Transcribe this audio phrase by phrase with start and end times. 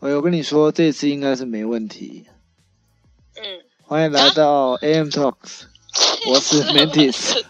[0.00, 2.26] 喂，我跟你说，这次应该是没问题。
[3.36, 3.44] 嗯，
[3.82, 5.64] 欢迎来到 AM Talks，
[6.26, 7.44] 我是 Mantis。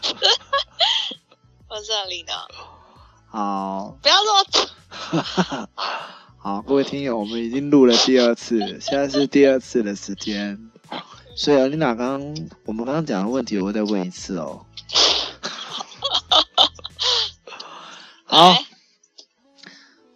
[1.70, 2.34] 我是阿丽娜。
[3.28, 5.68] 好，不要乱。
[6.38, 10.72] 好，各位听友，我们已经录了第二次，现在是第二次的时间，
[11.36, 14.66] 所以阿丽娜刚刚我们刚刚讲的问题，我会再问一次哦。
[18.24, 18.56] 好，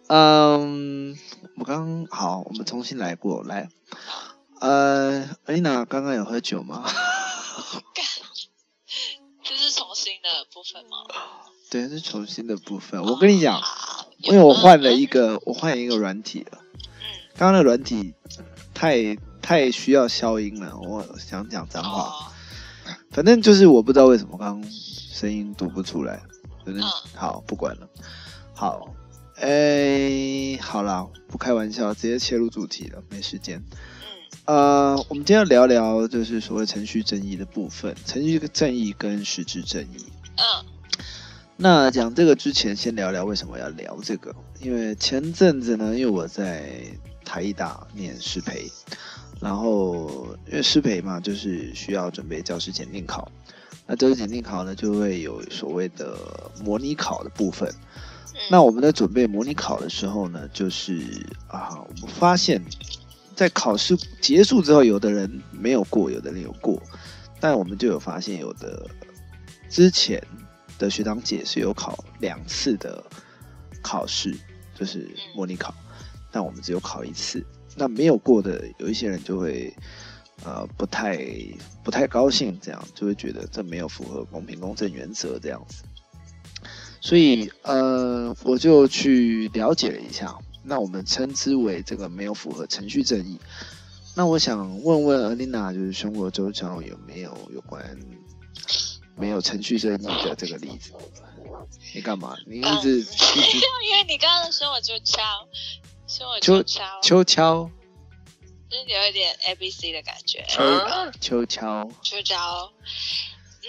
[0.07, 1.17] 嗯。
[1.57, 3.69] 我刚刚好，我们重新来过来。
[4.59, 6.83] 呃，阿丽娜刚刚有喝酒吗？
[9.43, 10.97] 这是重新的部分吗？
[11.69, 13.01] 对，是重新的部分。
[13.01, 13.61] 我跟你讲，
[14.19, 16.59] 因为我换了一个，我换一个软体了。
[17.37, 18.13] 刚刚的软体
[18.73, 22.31] 太太需要消音了，我想讲脏话。
[23.11, 26.21] 反正就是我不知道为什么刚刚声音读不出来。
[26.65, 26.83] 反正
[27.15, 27.87] 好，不管了。
[28.53, 28.87] 好。
[29.35, 33.61] 哎，好了，不开玩笑，直接切入主题了，没时间。
[34.45, 40.05] 呃，我们今天要聊聊就是所谓程序正义的部分，程序正义跟实质正义。
[40.37, 40.65] 嗯。
[41.57, 44.33] 那讲这个之前，先聊聊为什么要聊这个？
[44.61, 46.69] 因为前阵子呢，因为我在
[47.25, 48.71] 台艺大念师培，
[49.41, 53.29] 然后因为师培嘛，就是需要准备教师检定考，
[53.85, 56.17] 那教师检定考呢，就会有所谓的
[56.63, 57.69] 模拟考的部分。
[58.49, 61.01] 那我们在准备模拟考的时候呢，就是
[61.47, 62.61] 啊，我们发现，
[63.35, 66.81] 在考试结束之后，有的人没有过，有的人有过，
[67.39, 68.87] 但我们就有发现，有的
[69.67, 70.21] 之前
[70.77, 73.03] 的学长姐是有考两次的
[73.81, 74.37] 考试，
[74.75, 75.73] 就是模拟考，
[76.31, 77.43] 但我们只有考一次。
[77.75, 79.73] 那没有过的，有一些人就会
[80.43, 81.17] 呃不太
[81.83, 85.83] 不太高兴，这样就会觉得这没有符合公平公正原则这样子。
[87.05, 93.39] 所以，呃，我就去了解了一下，那我们称之为这个没有符合程序正义。
[94.15, 97.95] 那我想问问阿丽娜，就是生活周遭有没有有关
[99.15, 100.93] 没有程序正义的这个例子？
[101.93, 102.35] 你干嘛？
[102.47, 103.13] 你一直一直，
[103.85, 105.21] 因为你刚刚说我就敲，
[106.07, 107.69] 说我就敲，秋敲，
[108.67, 110.43] 就是有一点 A B C 的感觉。
[111.21, 112.73] 秋敲，秋敲，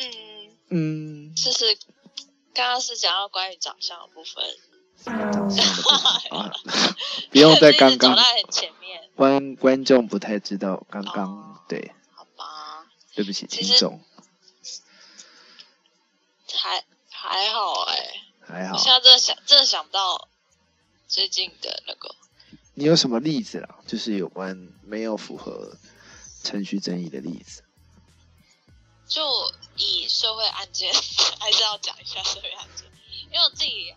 [0.00, 1.76] 嗯嗯，就是。
[2.56, 4.42] 刚刚是讲到关于长相的部分，
[6.30, 6.50] 啊，
[7.30, 14.00] 不用在刚刚走在很前面，观观众不太知道刚刚对，好吧，对不起听众，
[16.54, 20.28] 还还好哎，还好，我现在真的想真的想不到
[21.06, 22.14] 最近的那个，
[22.72, 23.80] 你有什么例子啊？
[23.86, 25.76] 就是有关没有符合
[26.42, 27.64] 程序正义的例子。
[29.08, 30.92] 就以社会案件，
[31.38, 32.90] 还是要讲一下社会案件，
[33.26, 33.94] 因为我自己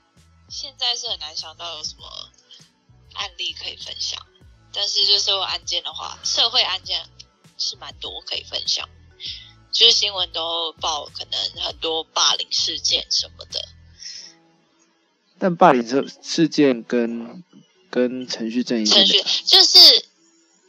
[0.50, 2.08] 现在是很难想到有什么
[3.16, 4.24] 案例可以分享。
[4.72, 7.10] 但是就社会案件的话，社会案件
[7.58, 8.88] 是蛮多可以分享，
[9.72, 13.68] 就是新闻都报可能很多霸凌事件什么的。
[15.40, 17.44] 但霸凌事事件跟
[17.90, 20.06] 跟程序正义，程序就是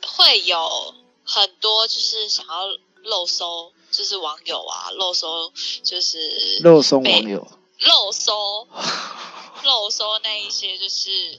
[0.00, 2.68] 会有很多就是想要
[3.02, 3.74] 漏收。
[4.00, 5.52] 就是网友啊，漏搜
[5.84, 7.46] 就是漏搜网友，
[7.86, 8.66] 漏搜
[9.62, 11.38] 漏搜那一些就是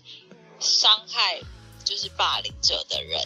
[0.59, 1.41] 伤害
[1.83, 3.19] 就是霸凌者的人，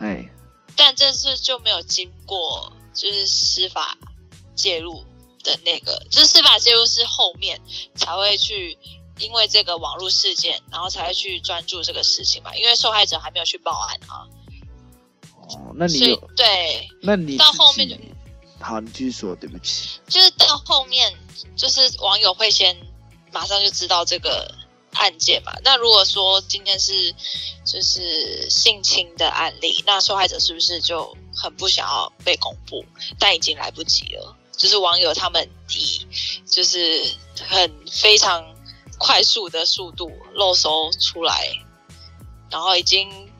[0.00, 0.28] 哎，
[0.76, 3.96] 但这次就没有经过就是司法
[4.54, 5.02] 介入
[5.42, 7.58] 的那个，就是司法介入是后面
[7.94, 8.76] 才会去，
[9.18, 14.28] 因为这个网络事件，然后才会去专注这个事情嘛，因为受害者还没有去报案啊。
[15.48, 17.96] 哦，那你有对，那你到后面就。
[18.64, 20.00] 好，你继续说，对不起。
[20.08, 21.12] 就是到后面，
[21.54, 22.74] 就是网友会先
[23.30, 24.54] 马上就知道这个
[24.94, 25.52] 案件嘛。
[25.62, 27.14] 那如果说今天是
[27.66, 32.82] 就是性侵的案例，那受害者是不是就很不想要被公布？
[33.18, 34.34] 但已经来不及了。
[34.56, 36.06] 就是网友他们以
[36.46, 37.04] 就是
[37.46, 38.42] 很非常
[38.96, 41.52] 快速的速度漏搜出来，
[42.48, 43.30] 然后已经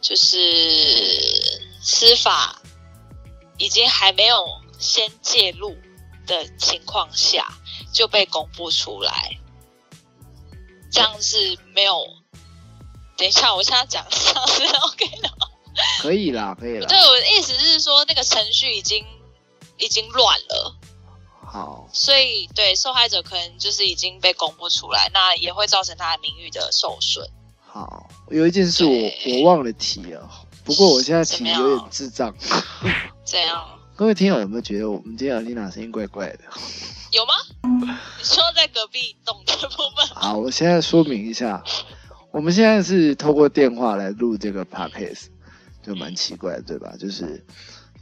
[0.00, 2.60] 就是司法。
[3.58, 4.44] 已经还没有
[4.78, 5.76] 先介入
[6.26, 7.46] 的情况下
[7.92, 9.38] 就被公布出来，
[10.90, 12.06] 这样是没有。
[13.16, 15.46] 等一下，我现在讲这样是 OK 的吗？
[16.00, 16.86] 可以啦，可以啦。
[16.88, 19.04] 对，我的意思是说，那个程序已经
[19.78, 20.76] 已经乱了。
[21.40, 21.88] 好。
[21.92, 27.24] 所以，对受害者可能就是已经被公布出来，那也会造成他的名誉的受损。
[27.60, 30.28] 好，有一件事我我忘了提了，
[30.64, 32.34] 不过我现在提有点智障。
[33.24, 33.78] 怎样？
[33.96, 36.40] 各位听友有没有觉得我们今天阿丽娜声音怪怪的？
[37.10, 37.32] 有吗？
[38.18, 40.06] 你说在隔壁懂的部分？
[40.14, 41.62] 好，我现在说明一下，
[42.32, 45.26] 我们现在是透过电话来录这个 podcast，
[45.82, 46.94] 就蛮奇怪的，对吧？
[46.98, 47.44] 就是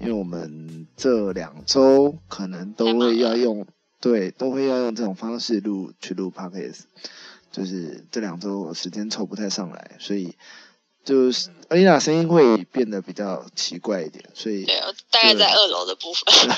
[0.01, 3.67] 因为我们这两周可能都会要用，
[4.01, 6.81] 对，都会要用这种方式录去录 podcast，
[7.53, 10.35] 就是这两周时间凑不太上来，所以
[11.05, 16.57] 就是阿丽娜声音会变得比较奇怪一点，所以对，大概在二楼的部分，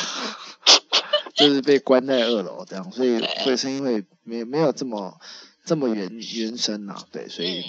[1.34, 3.44] 就是被关在二楼这样，所以对。
[3.44, 5.18] 会声音会没没有这么
[5.64, 7.64] 这么原原声啊，对，所以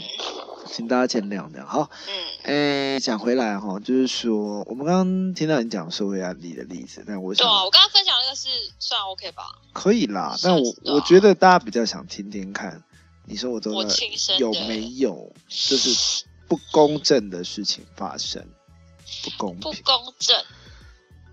[0.69, 1.65] 请大家见谅这样。
[1.67, 8.49] 好，嗯，诶，讲回来哈，就是说我们刚刚听到你讲社会案例的例子，但我想对啊，我刚刚分享那个是
[8.79, 9.43] 算 OK 吧？
[9.71, 12.83] 可以啦，但我我觉得大家比较想听听看，
[13.27, 14.41] 你说我的亲身的。
[14.41, 18.47] 有没有就是不公正的事情发生，
[19.23, 19.83] 不公不平。
[19.83, 20.45] 公正，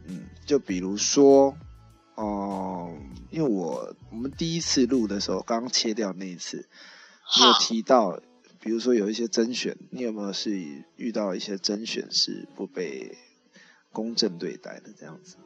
[0.06, 1.56] 嗯，就比如说，
[2.14, 2.92] 哦、
[3.30, 6.68] 因为我我们第一次录的时候，刚切掉那一次，
[7.36, 8.20] 你有，提到，
[8.60, 10.50] 比如说有一些甄选，你有没有是
[10.96, 13.16] 遇到一些甄选是不被
[13.92, 15.36] 公正对待的这样子？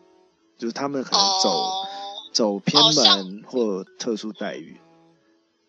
[0.59, 1.87] 就是他们可能走、哦，
[2.33, 4.81] 走偏门或特殊待遇。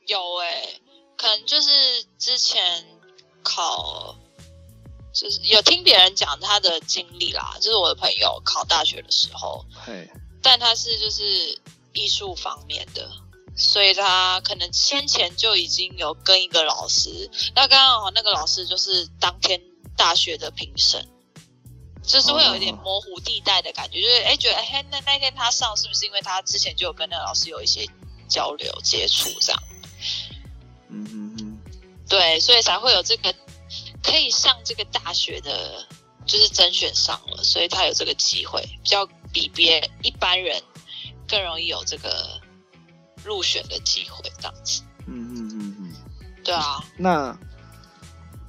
[0.06, 0.82] 有诶、
[1.18, 1.70] 可能就是
[2.18, 2.86] 之前
[3.48, 4.16] 考，
[5.14, 10.10] 就是有听别人讲他的经历啦，就是我的朋友考大学的时候，嘿，
[10.42, 11.58] 但他是就是
[11.94, 13.10] 艺术方面的，
[13.56, 19.60] 所以他可能先前就已经有跟一个老师，那刚刚好那个老师就是当天
[19.96, 21.08] 大学的评审，
[22.04, 22.80] 就是会有一点哦。
[22.84, 27.88] 模糊地带的感觉，就是哎觉得哎那那天他上是不是因为他之前就有跟那个老师有一些
[28.30, 29.64] 交流接触这样，
[30.90, 31.27] 嗯
[32.08, 33.34] 对，所以才会有这个
[34.02, 35.86] 可以上这个大学的，
[36.26, 40.62] 就是甄选上了，所以他有这个机会，比较比别一般人
[41.28, 42.40] 更容易有这个
[43.24, 44.82] 入选的机会，这样子。
[45.06, 45.94] 嗯嗯嗯嗯。
[46.44, 47.38] 对啊，那，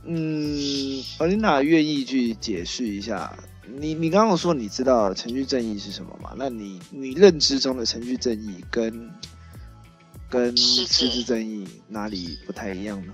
[0.04, 6.32] 嗯，尔琳娜愿意去解释一下，你你刚刚说你知道程序正义是什么吗？
[6.37, 9.11] 那你你认知中的程序正义跟
[10.31, 13.12] 跟实质实质正义哪里不太一样呢？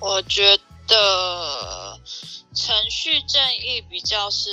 [0.00, 2.00] 我觉得
[2.54, 4.50] 程序正义比较是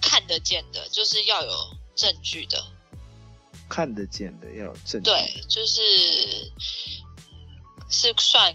[0.00, 1.52] 看得见的，就是要有
[1.94, 2.62] 证据的。
[3.68, 5.10] 看得见的要有证据。
[5.10, 6.52] 对，就是
[7.88, 8.54] 是算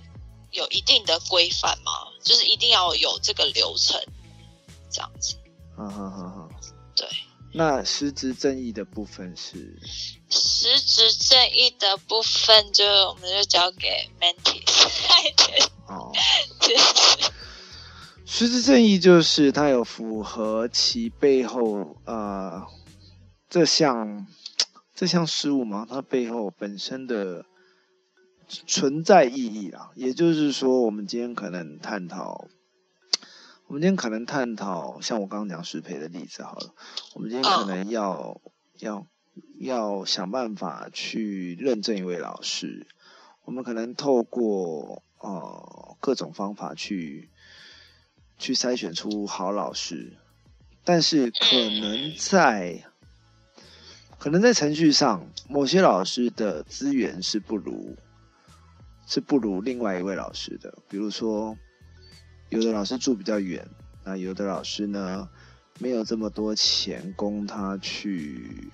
[0.51, 1.91] 有一定的规范嘛，
[2.23, 3.99] 就是一定要有这个流程，
[4.91, 5.35] 这样子。
[5.75, 6.28] 哈哈哈哈。
[6.28, 6.28] 对，
[7.51, 9.79] 那实质正义的部分是，
[10.29, 13.87] 实质正义的部分就我们就交给
[14.19, 16.11] Mantis 来解哦。
[18.25, 22.67] 实质正义就是它有符合其背后呃
[23.49, 24.27] 这项
[24.93, 27.45] 这项事物嘛，它背后本身的
[28.67, 29.89] 存在意义啦。
[29.95, 32.47] 也就是说，我们今天可能探讨，
[33.69, 36.73] 我们今天可能探讨，像我刚刚讲适配的例子好了，
[37.13, 38.41] 我们今天可能要、
[38.79, 39.05] 要
[39.59, 42.87] 要想办法去认证一位老师，
[43.45, 47.29] 我们可能透过呃各种方法去
[48.39, 50.13] 去筛选出好老师，
[50.83, 52.83] 但是可能在
[54.17, 57.95] 可能在程序上，某些老师的资源是不如
[59.05, 61.55] 是不如另外一位老师的，比如说
[62.49, 63.67] 有的老师住比较远，
[64.03, 65.29] 那有的老师呢
[65.79, 68.71] 没有这么多钱供他去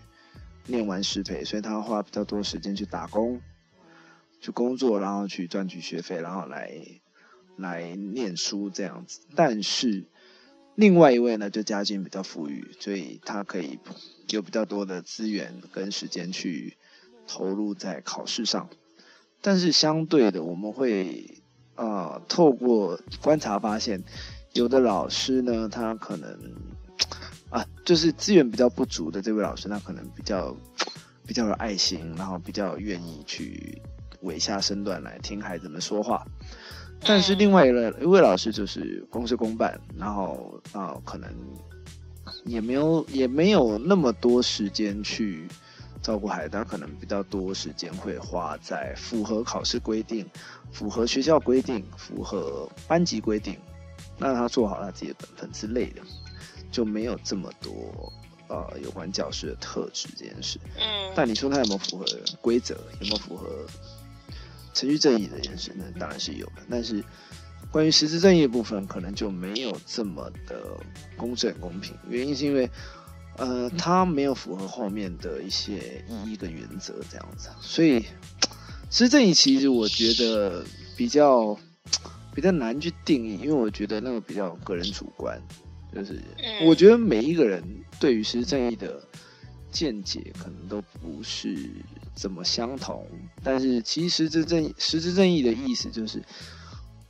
[0.67, 3.41] 念完师培，所以他花比较多时间去打工、
[4.39, 6.71] 去工作，然后去赚取学费，然后来
[7.57, 9.19] 来念书这样子。
[9.35, 10.05] 但是
[10.75, 13.77] 另外一位呢，就家境比较富裕，所以他可以
[14.29, 16.77] 有比较多的资源跟时间去
[17.27, 18.69] 投入在考试上。
[19.41, 21.34] 但是相对的，我们会
[21.75, 24.01] 呃透过观察发现，
[24.53, 26.29] 有的老师呢，他可能
[27.49, 30.55] 啊，就是资源比较不足的这位老师，他可能比较
[31.25, 33.81] 比较有爱心，然后比较愿意去
[34.21, 36.25] 委下身段来听孩子们说话。
[37.01, 41.29] 但是另外一位一位老师就是公事公办，然后啊、可能
[42.45, 45.47] 也没有也没有那么多时间去
[46.05, 50.23] 照顾孩子，他可能比较多时间会花在符合考试规定、
[50.71, 53.57] 符合学校规定、符合班级规定，
[54.15, 56.03] 那他做好他自己的本分之类的，
[56.69, 58.13] 就没有这么多
[58.49, 60.59] 呃有关教师的特质这件事。
[60.77, 62.05] 嗯，但你说他有没有符合
[62.39, 63.65] 规则，有没有符合
[64.75, 66.61] 程序正义这件事，那当然是有的。
[66.69, 67.03] 但是
[67.71, 70.77] 关于实质正义的部分，可能就没有这么的
[71.17, 71.97] 公正公平。
[72.07, 72.69] 原因是因为，
[73.37, 77.49] 呃，它没有符合后面的一些意义跟原则这样子。
[77.61, 77.99] 所以，
[78.89, 80.65] 实质正义其实我觉得
[80.95, 81.57] 比较
[82.33, 85.41] 比较难去定义，因为我觉得那个比较个人主观，
[85.93, 87.63] 就是嗯，我觉得每一个人
[87.99, 89.01] 对于实质正义的
[89.71, 91.69] 见解可能都不是
[92.13, 93.05] 怎么相同，
[93.43, 96.23] 但是其实实质正义实质正义的意思就是，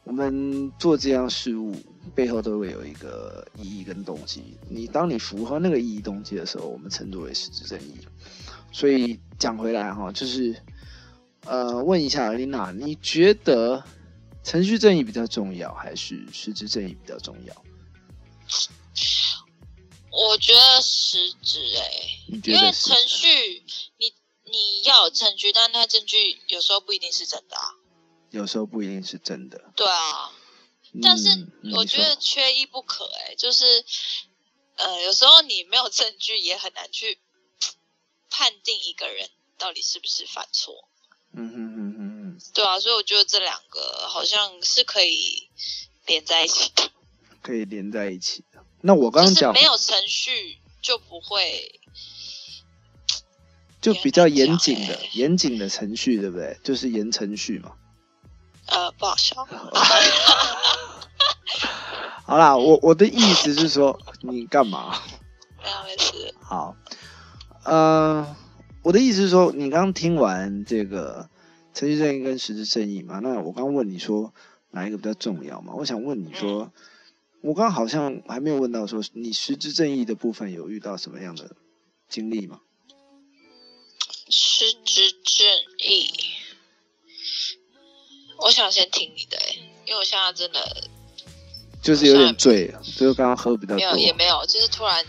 [0.04, 1.76] 我们做这样事物
[2.14, 4.58] 背后都会有一个意义跟动机。
[4.70, 7.96] 你当你符合那个意义动机的时候，我们称之为实质正义。
[8.72, 10.62] 所以讲回来哈，就是
[11.46, 13.84] 呃，问一下琳娜，你觉得
[14.44, 17.56] 程序正义比较重要，还是实质正义比较重要？
[20.12, 21.92] 我觉得实质哎、
[22.28, 23.28] 因为程序
[23.98, 24.14] 你
[24.50, 27.64] 你要有证据，但那证据有时候不一定是真的啊。
[28.30, 29.62] 有时候不一定是真的。
[29.76, 30.32] 对啊，
[31.02, 31.30] 但是
[31.76, 33.66] 我觉得缺一不可哎、就是
[34.78, 37.20] 呃，有时候你没有证据，也很难去
[38.30, 40.88] 判定一个人到底是不是犯错。
[41.34, 45.50] 嗯哼哼哼哼，对啊，所以我觉得这两个好像是可以
[46.06, 46.92] 连在一起的。
[47.42, 48.64] 可以连在一起的。
[48.82, 51.80] 那我刚刚就是讲没有程序就不会，
[53.82, 56.58] 就比较严谨的严谨的程序，对不对？
[56.64, 57.74] 就是严程序嘛。
[58.68, 59.48] 呃，不好笑。
[62.28, 65.00] 好啦，我我的意思是说，你干嘛？
[65.62, 66.34] 没有没事。
[66.42, 66.76] 好，
[67.64, 68.36] 呃，
[68.82, 71.30] 我的意思是说，你刚刚听完这个
[71.76, 74.34] 程序正义跟实质正义嘛，那我刚问你说
[74.72, 75.76] 哪一个比较重要嘛？
[75.76, 76.72] 我想问你说，
[77.42, 81.56] 我刚刚好像还没有问到说你实质正义的部分有遇到什么样的
[82.10, 82.60] 经历吗？
[84.28, 85.46] 实质正
[85.78, 86.10] 义，
[88.40, 90.90] 我想先听你的、欸，因为我现在真的
[91.86, 95.06] 就是有点醉了，就是刚刚喝比较没有，也没有，就是突然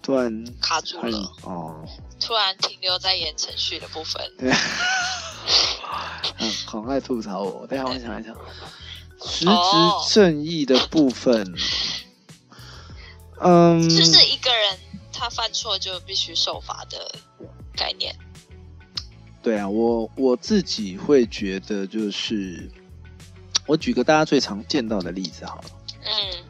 [0.00, 1.84] 突然卡住了，哦，
[2.20, 4.22] 突然停留在言程序的部分。
[4.38, 4.52] 对，
[6.38, 7.66] 嗯，很爱吐槽我。
[7.66, 8.36] 等一下我想一想，
[9.26, 11.52] 实哦质正义的部分，
[13.40, 14.78] 嗯，就是一个人
[15.12, 17.12] 他犯错就必须受罚的
[17.74, 18.14] 概念。
[19.42, 22.70] 对啊，我我自己会觉得就是，
[23.70, 25.64] 我举个大家最常见到的例子好了，
[26.02, 26.44] 嗯。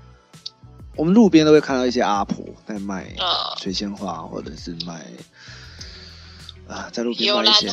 [0.97, 5.07] 我们路边都会看到一些阿婆在卖呃，水仙花，或者是卖
[6.67, 7.69] 啊，在路边卖一些。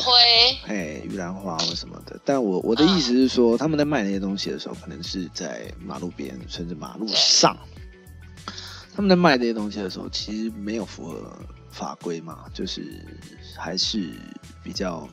[0.66, 7.56] 哎，玉兰花或什么的，但我我的意思是说，他们在卖那些东西的时候，可能是在马路边甚至马路上，
[8.94, 11.34] 他们在卖这些东西的时候，其实没有符合
[11.70, 13.02] 法规嘛，就是
[13.56, 14.10] 还是
[14.62, 15.08] 比较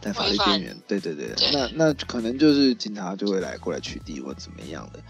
[0.00, 0.76] 在法律边缘。
[0.86, 5.00] 对对对，对那那可能就是警察就会来过来取缔或怎么样的。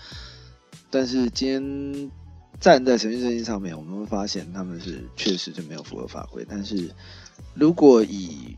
[0.90, 2.10] 但是今天
[2.58, 6.90] 站在程序正义上面，我们会发现他们是确实就没有符合法规，但是
[7.54, 8.56] 如果以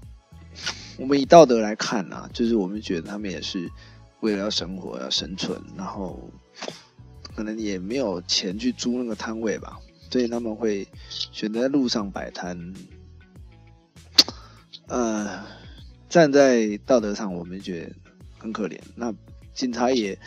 [0.98, 3.70] 我们以道德来看啊，就是我们觉得他们也是
[4.20, 6.30] 为了要生活、要生存，然后
[7.34, 9.78] 可能也没有钱去租那个摊位吧，
[10.10, 12.74] 所以他们会选择在路上摆摊。
[14.88, 15.44] 呃，
[16.12, 17.92] 站在道德上，我们觉得
[18.38, 18.78] 很可怜。
[18.96, 19.14] 那
[19.54, 20.18] 警察也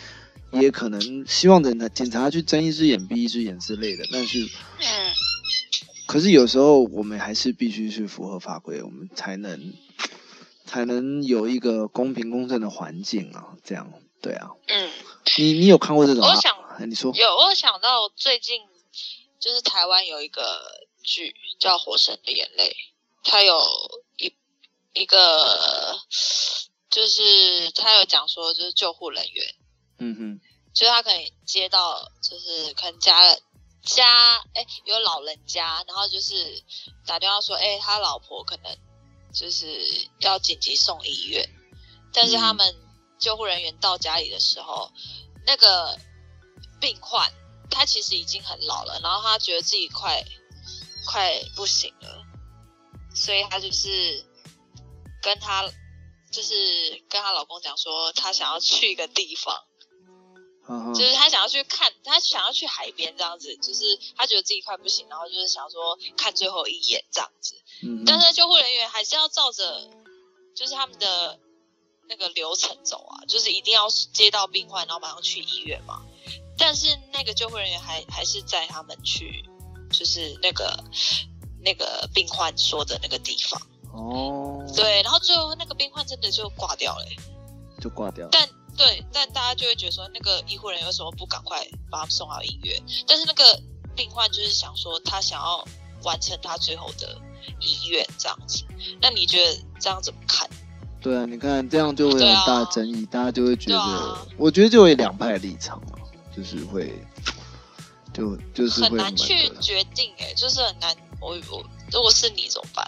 [0.52, 4.40] 也可能希望警察警察去睁一只眼闭一只眼之类的，但是
[4.80, 5.14] 嗯，
[6.08, 9.74] 可是有时候我们还是必须去符合法规，我们才能
[10.66, 13.56] 才能有一个公平公正的环境啊。
[13.64, 14.90] 这样，对啊，嗯，
[15.38, 16.34] 你你有看过这种、啊？
[16.34, 18.60] 我想哎你说，有我想到最近
[19.40, 20.42] 就是台湾有一个
[21.04, 22.64] 剧叫《火神的眼泪》，
[23.24, 23.54] 它有
[24.96, 26.00] 一一个
[26.90, 29.56] 就是他有讲说就是救护人员，
[30.00, 30.42] 嗯哼，
[30.74, 33.42] 就是他可以接到就是可能家人
[33.84, 36.64] 家哎有老人家，然后就是
[37.06, 38.78] 打电话说哎他老婆可能
[39.34, 39.68] 就是
[40.20, 41.48] 要紧急送医院，
[42.14, 42.76] 但是他嗯们
[43.20, 44.90] 救护人员到家里的时候，
[45.46, 46.00] 那个
[46.80, 47.32] 病患
[47.70, 50.24] 他其实已经很老了，然后他觉得自己快
[51.06, 52.24] 快不行了，
[53.14, 54.26] 所以他就是
[55.26, 55.68] 跟她
[56.32, 56.54] 就是
[57.10, 59.64] 跟她老公讲说，她想要去一个地方，
[60.70, 67.56] 嗯就是她想要去看，她想要去海边这样子，就是她觉得自己快不行，然后就是想说看最后一眼这样子。
[67.84, 69.90] 嗯但是救护人员还是要照着
[70.56, 71.40] 就是他们的
[72.08, 76.06] 那个流程走啊，就是一定要接到病患，然后马上去医院嘛。
[76.58, 79.44] 但是那个救护人员还还是载他们去，
[79.92, 80.84] 就是那个
[81.62, 83.62] 那个病患说的那个地方。
[83.92, 84.45] 哦，，
[84.76, 87.18] 对，然后最后那个病患真的就挂掉了欸、
[87.80, 88.30] 就挂掉了。
[88.32, 92.82] 但对，但大家就会觉得说，那个医护人员为什么不赶快把他们送到医院？
[93.08, 93.62] 但是那个
[93.96, 95.66] 病患就是想说，他想要
[96.04, 97.18] 完成他最后的
[97.62, 98.66] 遗愿这样子。
[99.02, 100.50] 那你觉得这样怎么看？
[101.02, 106.00] 对啊，你看这样就会很大争议，大家就会觉得，啊我觉得就会两派立场了，
[106.36, 107.02] 就是会，
[108.12, 110.96] 就就是很难去决定哎、就是很难。
[111.22, 111.64] 我我
[111.94, 112.86] 如果是你怎么办？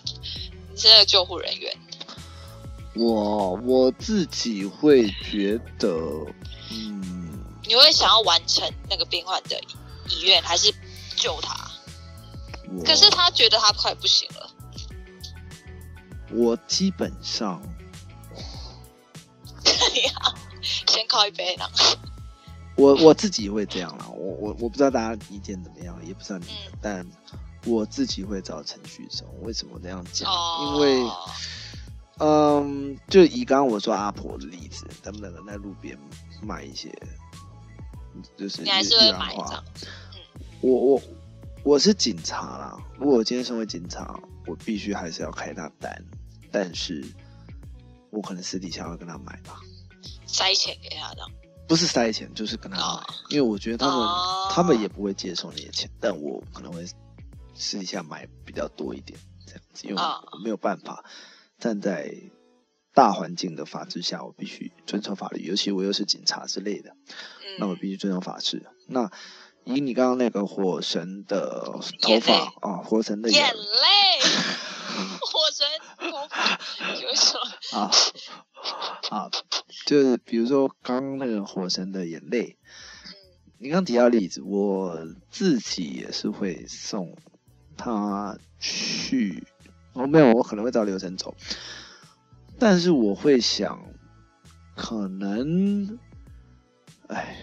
[0.77, 1.75] 你是那个救护人员，
[2.93, 5.89] 我我自己会觉得，
[6.69, 9.59] 嗯，你会想要完成那个病患的
[10.07, 10.71] 遗愿，还是
[11.15, 11.67] 救他？
[12.85, 14.51] 可是他觉得他快不行了，
[16.31, 17.59] 我基本上
[20.61, 21.65] 先靠一杯呢。
[22.75, 27.07] 我我自己会这样啦，我我我不知道大家意见怎么样，也不知道你们，嗯但
[27.65, 29.25] 我自己会找程序走。
[29.41, 30.31] 为什么这样讲？
[30.31, 31.11] 哦，因为
[32.19, 35.97] 嗯，就以刚刚我说阿婆的例子，他们两个在路边
[36.41, 36.91] 卖一些，
[38.35, 39.63] 就是你还是会玉兰花买。
[40.61, 41.01] 我我
[41.63, 46.03] 我是警察啦，如果我今天身为警察，我必须还是要开他单，
[46.51, 47.05] 但是
[48.09, 49.59] 我可能私底下会跟他买吧，
[50.25, 51.21] 塞钱给他的。
[51.67, 56.83] 不是塞钱，就是跟他买，哦因为我觉得他们、哦他们也不会接受你的钱，但我可能会
[57.57, 61.03] 私底下买比较多一点这样子，因为哦我没有办法
[61.57, 62.13] 站在
[62.93, 68.65] 大环境的法制下，我必须遵守法律，尤其我又是警察之类的，嗯，那我必须遵守法治。
[68.87, 69.11] 那
[69.63, 73.61] 以你刚刚那个火神的头发啊，火神的眼眼泪，
[75.21, 75.67] 火神
[76.09, 76.59] 头发
[77.01, 77.33] 有什
[77.73, 77.77] 么？
[77.77, 77.91] 啊
[79.09, 79.29] 啊，
[79.85, 82.57] 就是比如说刚刚那个火神的眼泪，
[83.59, 87.15] 你刚提到例子，我自己也是会送
[87.77, 89.43] 他去，
[89.93, 91.35] 哦没有，我可能会照流程走，
[92.57, 93.79] 但是我会想，
[94.75, 95.99] 可能，
[97.07, 97.37] 哎，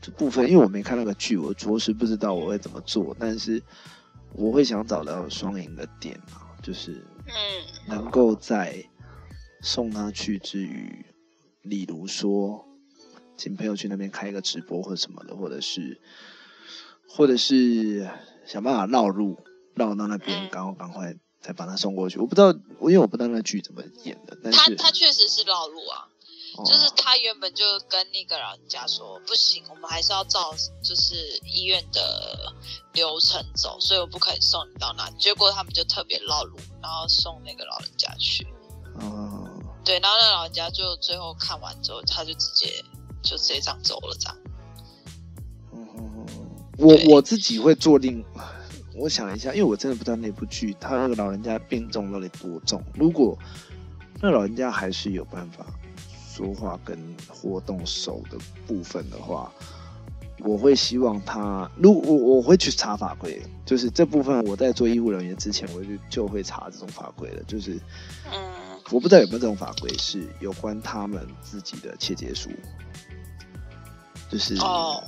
[0.00, 3.62] 这部分因为我没看那个剧，我着实不知道我会怎么做，但是
[4.32, 7.34] 我会想找到双赢的点啊，就是嗯
[7.88, 8.84] 能够在
[9.60, 11.04] 送他去之余，
[11.62, 12.66] 例如说，
[13.36, 16.00] 请朋友去那边开一个直播或者什么的，或者是，
[17.08, 18.08] 或者是
[18.46, 19.38] 想办法绕路
[19.80, 22.18] 绕到那边，嗯然后赶快再把他送过去。
[22.18, 26.06] 我不知道，我因为我不知道那剧怎么演的，但他是他他确实是绕路啊，
[26.56, 31.14] 哦就是他原本就跟那个老人家说，不行，我们还是要照就是
[31.44, 32.52] 医院的
[32.92, 35.08] 流程走，所以我不可以送你到那。
[35.18, 38.46] 结果他们就特别绕路，然后送那个老人家去。
[39.00, 39.48] 哦
[39.82, 42.84] 对，然后那老人家就最后看完之后，他就直接
[43.22, 44.36] 就直接这样走了，这样。
[45.72, 48.22] 嗯嗯嗯我我自己会做另，
[48.94, 52.82] 我想一下，因为我真的不知道那部剧他那个老人家病重到底多重。
[52.94, 53.38] 如果
[54.20, 55.64] 那老人家还是有办法
[56.28, 56.98] 说话跟
[57.28, 59.50] 活动手的部分的话，
[60.40, 67.42] 我会希望他，如我我会去查法规，就是这部分我在做医务人员之前，我就就会查这种法规了。
[67.44, 67.78] 就是
[68.32, 68.40] 嗯
[68.90, 72.50] 我不知道有没有这种法规是有关他们自己的切结书，
[74.28, 75.00] 就是哦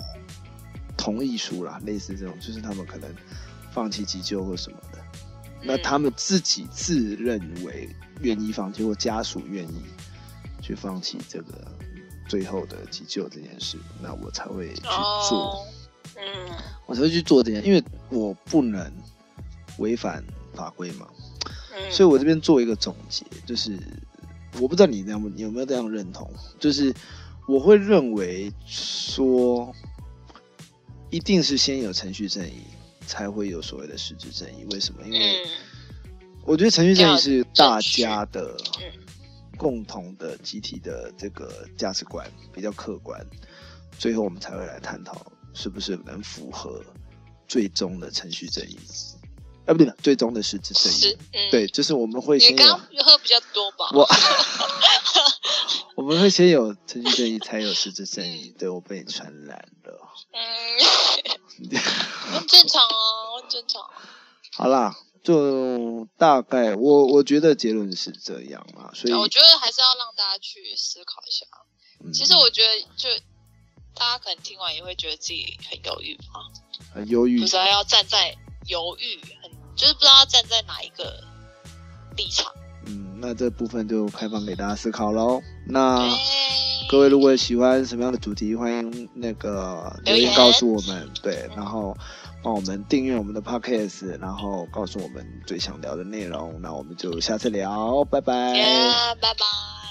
[0.97, 3.13] 同意书啦，类似这种，就是他们可能
[3.73, 4.99] 放弃急救或什么的，
[5.63, 5.83] 那嗯。
[5.83, 7.89] 他们自己自认为
[8.21, 9.83] 愿意放弃，或家属愿意
[10.61, 11.67] 去放弃这个
[12.29, 14.83] 最后的急救这件事，那我才会去
[15.29, 15.67] 做，哦，
[16.17, 16.55] 嗯。
[16.87, 18.93] 我才会去做这件，因为我不能
[19.79, 21.09] 违反法规嘛，
[21.75, 23.79] 嗯，所以我这边做一个总结，就是
[24.61, 26.93] 我不知道你那样有没有这样认同，就是
[27.49, 29.73] 我会认为说，
[31.09, 32.65] 一定是先有程序正义，
[33.07, 34.65] 才会有所谓的实质正义。
[34.73, 35.07] 为什么？
[35.07, 35.51] 因为嗯
[36.45, 38.85] 我觉得程序正义是大家的嗯
[39.57, 43.25] 共同的集体的这个价值观比较客观，
[43.97, 46.85] 最后我们才会来探讨是不是能符合
[47.47, 48.77] 最终的程序正义，
[49.67, 51.17] 啊，不对，最终的实质正义。
[51.33, 52.57] 嗯，对，就是我们会先有
[53.23, 53.89] 比较多吧？
[53.95, 54.09] 我，
[55.95, 58.53] 我们会先有程序正义，才有实质正义。
[58.59, 60.13] 对我被你传染了。
[60.33, 60.41] 嗯，
[61.59, 63.83] 很正常啊，很正常。
[64.57, 71.47] 好啦，就大概我我觉得结论是这样嘛，所以我觉得还是要让大家去思考一下。
[72.05, 73.09] 嗯其实我觉得，就
[73.95, 76.25] 大家可能听完也会觉得自己很犹豫吧，
[76.93, 78.37] 很犹豫不知道要站在
[78.67, 81.23] 犹豫，很就是不知道要站在哪一个
[82.17, 82.53] 立场。
[82.87, 85.41] 嗯，那这部分就开放给大家思考喽。
[85.69, 86.09] 那对，
[86.89, 91.97] 各位如果喜欢什么样的主题，欢迎那个留言告诉我们，对，然后
[92.43, 98.55] 帮我们订阅我们的 podcast，然后告诉我们最想聊的内容，那我们就下次聊，拜拜。
[98.55, 98.65] 耶，
[99.21, 99.82] 拜拜。